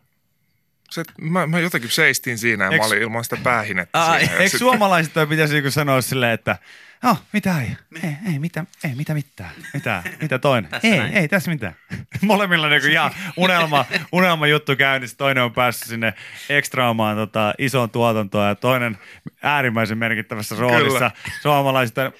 Se, 0.90 1.04
mä, 1.22 1.48
mä 1.48 1.60
jotenkin 1.60 1.90
seistin 1.92 2.38
siinä 2.38 2.64
ja 2.64 2.70
Eiks- 2.72 2.78
mä 2.80 2.86
olin 2.88 3.02
ilman 3.02 3.24
sitä 3.24 3.38
päähinettä 3.44 4.06
Ai, 4.06 4.20
siinä. 4.20 4.34
Eikö 4.36 4.50
sit- 4.50 4.60
suomalaiset 4.60 5.14
toi 5.14 5.28
pitäisi 5.28 5.54
niinku 5.54 5.72
sanoa 5.72 6.02
silleen, 6.02 6.32
että 6.32 6.58
no, 7.04 7.18
mitä 7.34 7.62
ei, 7.62 7.68
ei, 8.04 8.16
ei, 8.34 8.40
mitä, 8.40 8.66
ei, 8.84 8.96
mitä 8.96 9.14
mitään, 9.14 9.52
mitä, 9.74 10.04
mitä 10.22 10.40
toinen, 10.40 10.70
Tässä 10.72 10.88
ei, 10.88 10.98
näin. 10.98 11.14
ei, 11.14 11.28
tässä 11.28 11.52
mitään. 11.52 11.76
Molemmilla 12.22 12.70
niinku 12.70 12.88
ihan 12.88 13.12
unelma, 13.38 13.86
unelma 14.12 14.48
juttu 14.48 14.76
käynnissä, 14.76 15.18
toinen 15.18 15.44
on 15.44 15.54
päässyt 15.54 15.88
sinne 15.88 16.14
ekstraamaan 16.50 17.18
tota, 17.18 17.54
isoon 17.58 17.90
tuotantoon 17.90 18.48
ja 18.48 18.56
toinen 18.56 18.98
äärimmäisen 19.42 19.98
merkittävässä 19.98 20.56
roolissa 20.60 21.12
suomalaiset. 21.42 21.98
Ei, 21.98 22.12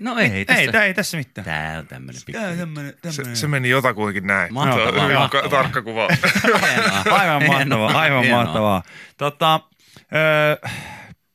No 0.00 0.18
ei, 0.18 0.30
ei, 0.30 0.44
tässä- 0.44 0.82
ei, 0.82 0.86
ei 0.88 0.94
tässä 0.94 1.16
mitään. 1.16 1.44
Tää 1.44 1.78
on 1.78 1.86
tämmönen 1.86 2.20
pikku. 2.26 2.40
Tää 2.40 2.50
on 2.50 2.58
tämmönen, 2.58 2.90
se, 2.92 2.98
tämmönen. 3.16 3.36
se 3.36 3.48
meni 3.48 3.68
jotakuinkin 3.68 4.26
näin. 4.26 4.54
Mahtavaa, 4.54 4.86
Se 4.90 4.96
on 4.96 5.02
hyvin 5.04 5.16
mahtavaa. 5.16 5.48
tarkka 5.48 5.82
kuva. 5.82 6.08
Hienoa. 6.44 7.02
Aivan 7.20 7.42
Hienoa, 7.42 7.78
mahtavaa, 7.78 8.00
aivan 8.02 8.22
hienoa. 8.24 8.44
mahtavaa. 8.44 8.82
Tota, 9.16 9.60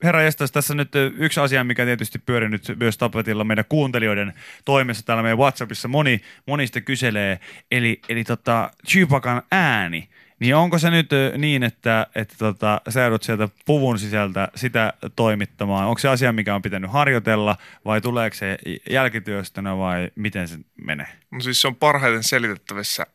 herra 0.03 0.21
Jestas, 0.21 0.51
tässä 0.51 0.75
nyt 0.75 0.91
yksi 1.17 1.39
asia, 1.39 1.63
mikä 1.63 1.85
tietysti 1.85 2.19
pyörii 2.19 2.49
nyt 2.49 2.63
myös 2.79 2.97
tapetilla 2.97 3.43
meidän 3.43 3.65
kuuntelijoiden 3.69 4.33
toimessa 4.65 5.05
täällä 5.05 5.23
meidän 5.23 5.37
WhatsAppissa. 5.37 5.87
Moni, 5.87 6.21
moni 6.47 6.67
sitä 6.67 6.81
kyselee, 6.81 7.39
eli, 7.71 7.99
eli 8.09 8.23
tota, 8.23 8.71
Chewbacan 8.87 9.41
ääni. 9.51 10.09
Niin 10.41 10.55
onko 10.55 10.77
se 10.79 10.89
nyt 10.89 11.09
niin, 11.37 11.63
että, 11.63 12.07
että 12.15 12.35
tota, 12.37 12.81
sä 12.89 13.01
joudut 13.01 13.23
sieltä 13.23 13.49
puvun 13.65 13.99
sisältä 13.99 14.47
sitä 14.55 14.93
toimittamaan? 15.15 15.87
Onko 15.87 15.99
se 15.99 16.07
asia, 16.09 16.31
mikä 16.31 16.55
on 16.55 16.61
pitänyt 16.61 16.91
harjoitella 16.91 17.57
vai 17.85 18.01
tuleeko 18.01 18.35
se 18.35 18.57
jälkityöstönä 18.89 19.77
vai 19.77 20.11
miten 20.15 20.47
se 20.47 20.57
menee? 20.83 21.07
No 21.31 21.39
siis 21.41 21.61
se 21.61 21.67
on 21.67 21.75
parhaiten 21.75 22.23
selitettävissä 22.23 23.05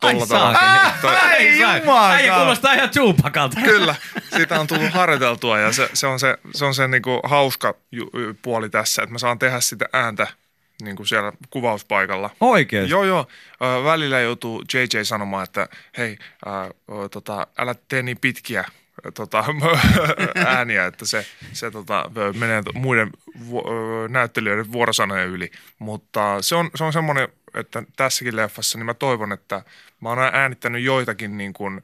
tolla. 0.00 0.16
Toi- 0.20 0.20
Ai 0.20 0.26
saa. 0.26 0.54
jumakauta. 1.58 2.10
Äijä 2.10 2.34
kuulostaa 2.34 2.72
ihan 2.72 2.90
Tupakalta. 2.90 3.60
Kyllä, 3.60 3.94
siitä 4.36 4.60
on 4.60 4.66
tullut 4.66 4.90
harjoiteltua 4.92 5.58
ja 5.58 5.72
se, 5.72 5.90
se 5.92 6.06
on 6.06 6.20
se, 6.20 6.38
se, 6.54 6.64
on 6.64 6.74
se 6.74 6.88
niinku 6.88 7.20
hauska 7.24 7.74
ju, 7.92 8.10
puoli 8.42 8.70
tässä, 8.70 9.02
että 9.02 9.12
mä 9.12 9.18
saan 9.18 9.38
tehdä 9.38 9.60
sitä 9.60 9.88
ääntä 9.92 10.26
niinku 10.82 11.04
siellä 11.04 11.32
kuvauspaikalla. 11.50 12.30
Oikeesti? 12.40 12.90
Joo, 12.90 13.04
joo. 13.04 13.26
Ö, 13.62 13.84
Välillä 13.84 14.20
joutuu 14.20 14.62
JJ 14.74 15.02
sanomaan, 15.02 15.44
että 15.44 15.68
hei, 15.98 16.18
ö, 16.46 17.08
tota, 17.08 17.46
älä 17.58 17.74
tee 17.88 18.02
niin 18.02 18.18
pitkiä 18.20 18.64
tota, 19.14 19.44
ääniä, 20.46 20.86
että 20.86 21.06
se, 21.06 21.26
se 21.52 21.70
tota, 21.70 22.10
menee 22.38 22.62
muiden 22.74 23.10
vu- 23.48 23.64
näyttelijöiden 24.08 24.72
vuorosanojen 24.72 25.28
yli. 25.28 25.50
Mutta 25.78 26.42
se 26.42 26.54
on, 26.54 26.70
se 26.74 26.84
on 26.84 26.92
semmoinen, 26.92 27.28
että 27.54 27.82
tässäkin 27.96 28.36
leffassa 28.36 28.78
niin 28.78 28.86
mä 28.86 28.94
toivon, 28.94 29.32
että 29.32 29.62
mä 30.00 30.08
oon 30.08 30.18
äänittänyt 30.18 30.82
joitakin 30.82 31.38
niin 31.38 31.52
kuin, 31.52 31.82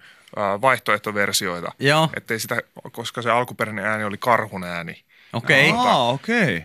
vaihtoehtoversioita. 0.61 1.73
Joo. 1.79 2.09
Ettei 2.17 2.41
sitä, 2.41 2.63
koska 2.93 3.23
se 3.23 3.31
alkuperäinen 3.31 3.85
ääni 3.85 4.05
oli 4.05 4.17
karhun 4.19 4.65
ääni 4.65 5.05
Okei. 5.33 5.71
Okay. 5.71 5.87
Aa, 5.87 6.09
okei. 6.09 6.43
Okay. 6.43 6.63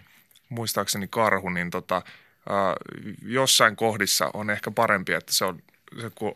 Muistaakseni 0.50 1.08
karhu, 1.08 1.50
niin 1.50 1.70
tota, 1.70 1.96
äh, 1.96 2.04
jossain 3.26 3.76
kohdissa 3.76 4.32
on 4.34 4.50
ehkä 4.50 4.72
parempi, 4.72 5.14
että 5.14 5.34
se 5.34 5.46
on, 5.46 5.60
se, 6.02 6.12
ku- 6.16 6.36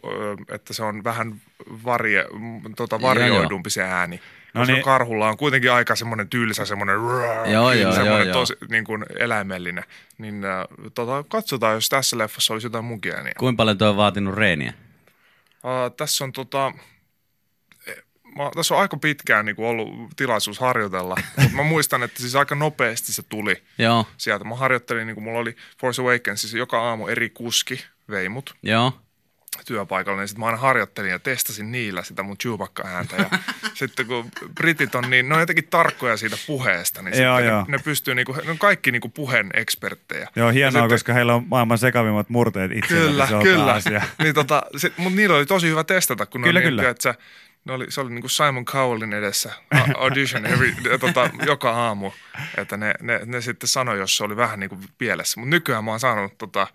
että 0.51 0.73
se 0.73 0.83
on 0.83 1.03
vähän 1.03 1.41
varie, 1.85 2.23
m, 2.23 2.73
tota, 2.75 3.01
varioidumpi 3.01 3.69
se 3.69 3.83
ääni. 3.83 4.21
No 4.53 4.61
niin. 4.65 4.73
niin. 4.73 4.83
karhulla 4.83 5.29
on 5.29 5.37
kuitenkin 5.37 5.71
aika 5.71 5.95
semmoinen 5.95 6.29
tylsä, 6.29 6.65
semmoinen, 6.65 6.95
Joo, 7.51 7.73
joo, 7.73 7.93
semmoinen 7.93 8.27
joo, 8.27 8.33
tosi 8.39 8.53
niin 8.69 8.83
kuin 8.83 9.05
eläimellinen. 9.19 9.83
Niin 10.17 10.45
äh, 10.45 10.65
tota, 10.93 11.23
katsotaan, 11.27 11.73
jos 11.73 11.89
tässä 11.89 12.17
leffassa 12.17 12.53
olisi 12.53 12.67
jotain 12.67 12.85
munkin 12.85 13.15
ääniä. 13.15 13.33
Kuinka 13.39 13.57
paljon 13.57 13.77
tuo 13.77 13.89
on 13.89 13.97
vaatinut 13.97 14.35
reeniä? 14.35 14.73
Uh, 15.63 15.95
tässä 15.97 16.23
on 16.23 16.31
tota, 16.31 16.73
mä, 18.38 18.50
tässä 18.55 18.75
on 18.75 18.81
aika 18.81 18.98
pitkään 18.98 19.45
niin 19.45 19.55
kuin 19.55 19.67
ollut 19.67 19.89
tilaisuus 20.15 20.59
harjoitella, 20.59 21.15
mutta 21.38 21.55
mä 21.57 21.63
muistan, 21.63 22.03
että 22.03 22.21
siis 22.21 22.36
aika 22.36 22.55
nopeasti 22.55 23.13
se 23.13 23.24
tuli 23.24 23.63
Joo, 23.77 24.05
sieltä. 24.17 24.43
Mä 24.45 24.55
harjoittelin, 24.55 25.07
niin 25.07 25.15
kuin 25.15 25.24
mulla 25.24 25.39
oli 25.39 25.55
Force 25.81 26.01
Awakensissa 26.01 26.57
joka 26.57 26.81
aamu 26.89 27.07
eri 27.07 27.29
kuski 27.29 27.86
vei 28.09 28.29
mut 28.29 28.55
joo. 28.63 28.93
työpaikalle, 29.65 30.19
niin 30.21 30.27
sitten 30.27 30.39
mä 30.39 30.45
aina 30.45 30.57
harjoittelin 30.57 31.12
ja 31.12 31.19
testasin 31.19 31.71
niillä 31.71 32.03
sitä 32.03 32.24
mun 32.24 32.38
Chewbacca-ääntä. 32.38 33.15
Ja 33.15 33.29
sitten 33.74 34.05
kun 34.05 34.31
britit 34.55 34.95
on 34.95 35.09
niin, 35.09 35.29
ne 35.29 35.36
on 35.36 35.39
jotenkin 35.39 35.67
tarkkoja 35.69 36.17
siitä 36.17 36.38
puheesta, 36.48 37.01
niin 37.01 37.24
Joo, 37.24 37.38
sitten 37.38 37.51
joo. 37.53 37.65
ne, 37.67 37.77
ne 37.77 37.79
pystyy, 37.83 38.15
niinku, 38.15 38.36
ne 38.45 38.51
on 38.51 38.57
kaikki 38.57 38.91
niinku 38.91 39.09
puheen 39.09 39.50
eksperttejä. 39.53 40.29
Joo, 40.36 40.50
hienoa, 40.50 40.65
Ja 40.67 40.71
sitten- 40.71 40.89
koska 40.89 41.13
heillä 41.13 41.36
on 41.36 41.45
maailman 41.48 41.77
sekavimmat 41.77 42.29
murteet 42.29 42.71
itsellä. 42.71 43.01
Kyllä, 43.12 43.27
se 43.27 43.36
on 43.36 43.43
kyllä. 43.43 43.74
Asia. 43.74 44.01
Niin 44.24 44.36
tota, 44.36 44.63
mutta 44.98 45.15
niillä 45.15 45.36
oli 45.36 45.45
tosi 45.45 45.67
hyvä 45.67 45.83
testata, 45.83 46.25
kun 46.25 46.41
Kyllä, 46.41 46.59
ne 46.59 46.65
oli, 46.65 46.69
kyllä. 46.71 46.81
niin, 46.81 46.91
että 46.91 47.03
sä, 47.03 47.15
ne 47.65 47.73
oli, 47.73 47.85
se 47.89 48.01
oli 48.01 48.09
niin 48.09 48.21
kuin 48.21 48.31
Simon 48.31 48.65
Cowellin 48.65 49.13
edessä 49.13 49.51
audition 49.97 50.45
every, 50.45 50.75
tota, 50.99 51.29
joka 51.45 51.71
aamu, 51.71 52.11
että 52.57 52.77
ne, 52.77 52.93
ne, 53.01 53.19
ne, 53.25 53.41
sitten 53.41 53.67
sanoi, 53.67 53.99
jos 53.99 54.17
se 54.17 54.23
oli 54.23 54.35
vähän 54.37 54.59
niin 54.59 54.69
kuin 54.69 54.81
pielessä. 54.97 55.39
Mutta 55.39 55.49
nykyään 55.49 55.83
mä 55.83 55.91
oon 55.91 55.99
saanut, 55.99 56.37
tota, 56.37 56.67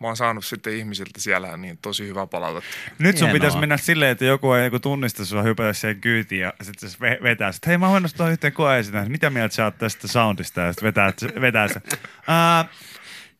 mä 0.00 0.06
oon 0.06 0.16
saanut 0.16 0.44
sitten 0.44 0.74
ihmisiltä 0.76 1.20
siellä 1.20 1.56
niin 1.56 1.78
tosi 1.82 2.06
hyvää 2.08 2.26
palautetta. 2.26 2.76
Nyt 2.98 3.16
sun 3.18 3.26
Hienoa. 3.26 3.32
pitäisi 3.32 3.58
mennä 3.58 3.76
silleen, 3.76 4.10
että 4.10 4.24
joku 4.24 4.52
ei 4.52 4.64
joku 4.64 4.78
tunnista 4.78 5.24
sua 5.24 5.42
hypätä 5.42 5.72
siihen 5.72 6.00
kyytiin 6.00 6.40
ja 6.40 6.52
sitten 6.62 6.90
se 6.90 6.98
ve- 6.98 7.22
vetää 7.22 7.52
sit, 7.52 7.66
hei 7.66 7.78
mä 7.78 7.88
oon 7.88 8.02
tuohon 8.16 8.32
yhteen 8.32 8.52
koeesitään, 8.52 9.10
mitä 9.10 9.30
mieltä 9.30 9.54
sä 9.54 9.64
oot 9.64 9.78
tästä 9.78 10.08
soundista 10.08 10.60
ja 10.60 10.72
sitten 10.72 10.86
vetää, 10.86 11.12
vetää 11.40 11.68
se. 11.68 11.80
Uh, 11.94 12.70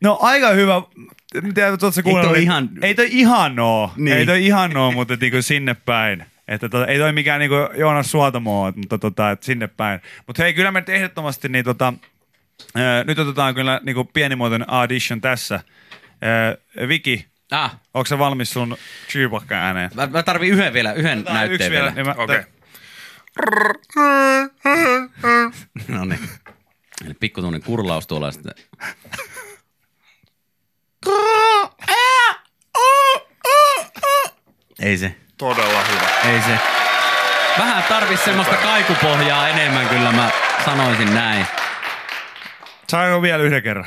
no 0.01 0.17
aika 0.21 0.49
hyvä, 0.49 0.81
mitä 1.41 1.77
tuot 1.77 1.93
sä 1.95 2.03
kuunnellut? 2.03 2.33
toi 2.33 2.43
ihan- 2.43 2.69
Ei 2.81 2.95
toi 2.95 3.07
ihan 3.11 3.59
oo, 3.59 3.91
Niin. 3.95 4.17
ei 4.17 4.25
toi 4.25 4.45
ihan 4.45 4.77
oo, 4.77 4.91
mutta 4.91 5.17
niinku 5.21 5.41
sinne 5.41 5.73
päin. 5.73 6.25
Että 6.47 6.69
tota, 6.69 6.87
ei 6.87 6.99
toi 6.99 7.13
mikään 7.13 7.39
niinku 7.39 7.55
Joonas 7.77 8.11
Suotamoo, 8.11 8.73
mutta 8.75 8.97
tota, 8.97 9.31
et 9.31 9.43
sinne 9.43 9.67
päin. 9.67 9.99
Mutta 10.27 10.43
hei, 10.43 10.53
kyllä 10.53 10.71
me 10.71 10.79
nyt 10.79 10.89
ehdottomasti 10.89 11.49
niin 11.49 11.65
tota, 11.65 11.93
ää, 12.75 13.03
nyt 13.03 13.19
otetaan 13.19 13.55
kyllä 13.55 13.81
niinku 13.83 14.03
pienimuotoinen 14.03 14.69
audition 14.69 15.21
tässä. 15.21 15.59
Ää, 16.21 16.55
Viki, 16.87 17.31
Ah, 17.51 17.79
onko 17.93 18.05
se 18.05 18.19
valmis 18.19 18.53
sun 18.53 18.77
Chewbacca 19.09 19.55
ääneen? 19.55 19.91
mä, 19.95 20.07
mä 20.07 20.23
tarvin 20.23 20.51
yhden 20.51 20.73
vielä, 20.73 20.93
yhden 20.93 21.17
Otetaan 21.17 21.35
näytteen 21.37 21.55
yksi 21.55 21.71
vielä. 21.71 21.91
Niin 21.91 22.05
mä, 22.05 22.15
Okei. 22.17 22.39
Okay. 22.39 22.51
no 25.95 26.05
niin. 26.05 26.19
Eli 27.05 27.13
pikkutunnin 27.13 27.63
kurlaus 27.63 28.07
tuolla 28.07 28.31
sitten. 28.31 28.53
Ei 34.79 34.97
se, 34.97 35.15
Todella 35.41 35.83
hyvä. 35.83 36.33
ei 36.33 36.41
se. 36.41 36.59
Vähän 37.59 37.83
tarvis 37.83 38.23
semmoista 38.23 38.55
kaikupohjaa 38.55 39.47
enemmän 39.47 39.89
kyllä 39.89 40.11
mä 40.11 40.31
sanoisin 40.65 41.13
näin. 41.15 41.45
Saanko 42.89 43.21
vielä 43.21 43.43
yhden 43.43 43.63
kerran? 43.63 43.85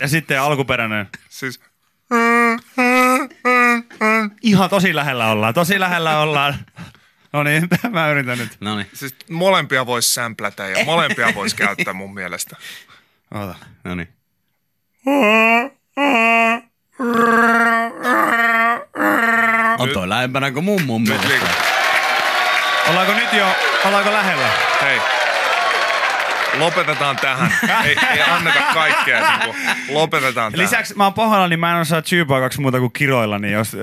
Ja 0.00 0.08
sitten 0.08 0.40
alkuperäinen. 0.40 1.08
Siis 1.28 1.60
Ihan 4.42 4.70
tosi 4.70 4.94
lähellä 4.94 5.30
ollaan, 5.30 5.54
tosi 5.54 5.80
lähellä 5.80 6.18
ollaan. 6.18 6.54
No 7.32 7.42
niin, 7.42 7.68
mä 7.90 8.10
yritän 8.10 8.38
nyt. 8.38 8.56
No 8.60 8.76
niin, 8.76 8.88
Siis 8.94 9.14
molempia 9.30 9.86
voisi 9.86 10.14
sämplätä 10.14 10.68
ja 10.68 10.84
molempia 10.84 11.34
voisi 11.34 11.56
käyttää 11.56 11.94
mun 11.94 12.14
mielestä. 12.14 12.56
Oota. 13.34 13.54
no 13.84 13.94
niin. 13.94 14.08
On 19.78 19.88
toi 19.88 20.08
lähempänä 20.08 20.50
kuin 20.50 20.64
mun 20.64 20.82
mun 20.82 21.04
Nyt 21.04 21.20
mielestä. 21.28 21.48
Ollaanko 22.90 23.12
nyt 23.14 23.32
jo, 23.32 23.46
ollaanko 23.84 24.12
lähellä? 24.12 24.48
Hei, 24.82 25.00
lopetetaan 26.58 27.16
tähän. 27.16 27.52
Ei, 27.84 27.96
ei 28.12 28.22
anneta 28.22 28.60
kaikkea. 28.74 29.38
Niin 29.38 29.54
lopetetaan 29.88 30.52
tähän. 30.52 30.64
Lisäksi 30.64 30.96
mä 30.96 31.04
oon 31.04 31.14
pohjalla, 31.14 31.48
niin 31.48 31.60
mä 31.60 31.72
en 31.72 31.80
osaa 31.80 32.02
Chewbaccaksi 32.02 32.60
muuta 32.60 32.80
kuin 32.80 32.92
kiroilla, 32.92 33.38
niin 33.38 33.52
jos 33.52 33.76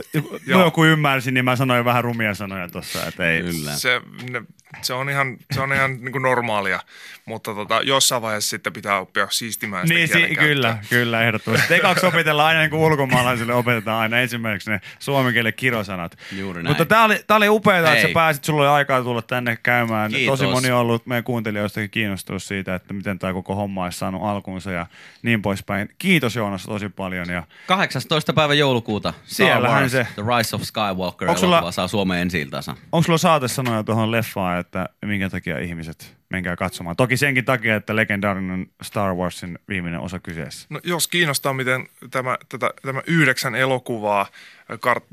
joku 0.46 0.86
ymmärsi, 0.86 1.32
niin 1.32 1.46
mä 1.46 1.56
sanoin 1.56 1.86
vähän 1.86 2.04
rumia 2.04 2.34
sanoja 2.34 2.70
tossa, 2.70 3.06
että 3.08 3.30
ei. 3.30 3.42
Kyllä. 3.42 3.72
Se, 3.72 4.02
ne, 4.30 4.42
se 4.82 4.94
on 4.94 5.10
ihan, 5.10 5.38
se 5.54 5.62
on 5.62 5.74
ihan 5.74 5.92
niin 6.02 6.12
kuin 6.12 6.22
normaalia, 6.22 6.80
mutta 7.26 7.54
tota, 7.54 7.82
jossain 7.84 8.22
vaiheessa 8.22 8.50
sitten 8.50 8.74
pitää 8.74 9.00
oppia 9.00 9.28
siistimään 9.32 9.88
sitä 9.88 9.98
Niin, 10.00 10.08
si- 10.30 10.36
kyllä, 10.36 10.78
kyllä, 10.90 11.24
ehdottomasti. 11.24 11.74
Ekaksi 11.74 12.06
opetellaan 12.06 12.48
aina 12.48 12.60
niin 12.60 12.70
kuin 12.70 12.80
ulkomaalaisille 12.82 13.54
opetetaan 13.54 14.00
aina 14.02 14.20
ensimmäiseksi 14.20 14.72
ne 14.72 14.82
suomen 15.00 15.34
kielen 15.34 15.54
kirosanat. 15.54 16.18
Juuri 16.32 16.64
näin. 16.64 16.72
Mutta 16.72 16.86
tää 16.86 17.04
oli, 17.04 17.20
tää 17.28 17.38
oli 17.38 17.50
upeaa, 17.50 17.94
että 17.94 18.08
sä 18.08 18.14
pääsit, 18.14 18.44
sulla 18.44 18.62
oli 18.62 18.70
aikaa 18.70 19.02
tulla 19.04 19.22
tänne 19.22 19.58
käymään. 19.64 20.12
Kiitos. 20.12 20.40
Tosi 20.40 20.52
moni 20.52 20.72
on 20.72 20.80
ollut 20.80 21.06
meidän 21.06 21.24
kuuntelijoistakin 21.24 21.90
kiinnostunut 21.90 22.44
siitä, 22.44 22.76
että 22.76 22.94
miten 22.94 23.20
tämä 23.20 23.34
koko 23.34 23.56
homma 23.56 23.84
olisi 23.84 24.00
saanut 24.00 24.22
alkuunsa 24.24 24.72
ja 24.72 24.86
niin 25.22 25.42
poispäin. 25.42 25.90
Kiitos 25.98 26.36
Joonas 26.36 26.64
tosi 26.66 26.90
paljon. 26.90 27.30
Ja 27.30 27.44
18. 27.68 28.34
päivä 28.34 28.54
joulukuuta. 28.54 29.14
Siellähän 29.26 29.90
se. 29.90 30.08
The 30.16 30.24
Rise 30.38 30.56
of 30.56 30.62
Skywalker 30.62 31.30
Onks 31.30 31.42
sulla- 31.42 31.72
saa 31.72 31.88
Suomeen 31.88 32.22
ensi 32.22 32.42
iltansa. 32.42 32.76
onko 32.92 33.04
sulla 33.06 33.18
saatesanoja 33.18 33.84
tuohon 33.84 34.12
leffaan, 34.12 34.60
että 34.64 34.90
minkä 35.06 35.30
takia 35.30 35.60
ihmiset 35.60 36.18
menkää 36.30 36.56
katsomaan? 36.56 36.96
Toki 36.96 37.18
senkin 37.18 37.46
takia, 37.46 37.76
että 37.76 37.96
legendaarinen 37.96 38.68
Star 38.82 39.14
Warsin 39.14 39.60
viimeinen 39.68 40.00
osa 40.00 40.20
kyseessä. 40.20 40.68
No, 40.70 40.80
jos 40.84 41.08
kiinnostaa, 41.08 41.54
miten 41.54 41.88
tämä, 42.12 42.38
tätä, 42.50 42.70
tämä 42.82 43.02
yhdeksän 43.08 43.56
elokuvaa 43.56 44.28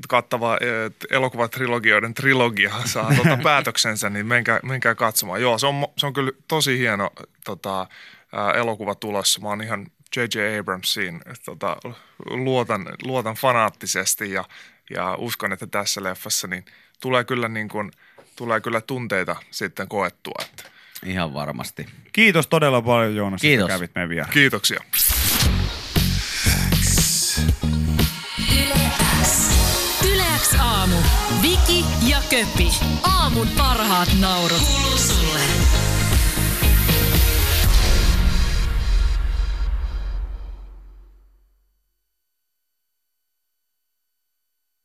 kattava 0.07 0.57
eh, 0.61 0.91
elokuvatrilogioiden 1.17 2.13
trilogia 2.13 2.73
saa 2.85 3.13
tota, 3.23 3.37
päätöksensä, 3.43 4.09
niin 4.09 4.25
menkää, 4.25 4.59
menkää 4.63 4.95
katsomaan. 4.95 5.41
Joo, 5.41 5.57
se 5.57 5.67
on, 5.67 5.87
se 5.97 6.05
on 6.05 6.13
kyllä 6.13 6.31
tosi 6.47 6.77
hieno 6.77 7.09
tota, 7.45 7.87
ää, 8.31 8.51
elokuva 8.51 8.95
tulossa. 8.95 9.41
Mä 9.41 9.47
oon 9.47 9.61
ihan 9.61 9.87
J.J. 10.15 10.59
Abramsiin 10.59 11.21
tota, 11.45 11.77
luotan, 12.29 12.85
luotan 13.03 13.35
fanaattisesti 13.35 14.31
ja, 14.31 14.45
ja 14.89 15.15
uskon, 15.15 15.53
että 15.53 15.67
tässä 15.67 16.03
leffassa 16.03 16.47
niin 16.47 16.65
tulee 17.01 17.23
kyllä, 17.23 17.47
niin 17.47 17.69
kuin, 17.69 17.91
tulee 18.35 18.61
kyllä 18.61 18.81
tunteita 18.81 19.35
sitten 19.51 19.87
koettua. 19.87 20.41
Että. 20.49 20.63
Ihan 21.05 21.33
varmasti. 21.33 21.85
Kiitos 22.13 22.47
todella 22.47 22.81
paljon 22.81 23.15
Joonas, 23.15 23.41
Kiitos. 23.41 23.65
että 23.65 23.77
kävit 23.77 23.91
meidän 23.95 24.09
vieraan. 24.09 24.33
Kiitoksia. 24.33 24.79
Yleäks 30.07 30.55
aamu. 30.59 30.95
Viki 31.41 31.85
ja 32.07 32.17
Köpi. 32.29 32.69
Aamun 33.03 33.47
parhaat 33.57 34.09
naurut. 34.19 34.57
Kuuluu 34.61 34.97
sulle. 34.97 35.39